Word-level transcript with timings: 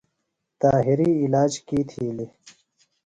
طاہری 0.61 1.09
علاج 1.25 1.51
کی 1.67 1.79
تِھیلیۡ؟ 1.89 2.31